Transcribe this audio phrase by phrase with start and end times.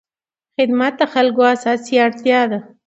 [0.57, 2.59] خدمت د خلکو اساسي اړتیا ده.